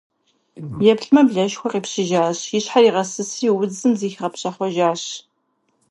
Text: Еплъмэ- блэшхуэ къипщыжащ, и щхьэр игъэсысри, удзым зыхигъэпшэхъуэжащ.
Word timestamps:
Еплъмэ- 0.91 1.21
блэшхуэ 1.27 1.67
къипщыжащ, 1.71 2.39
и 2.57 2.59
щхьэр 2.63 2.85
игъэсысри, 2.87 3.47
удзым 3.51 3.91
зыхигъэпшэхъуэжащ. 3.99 5.03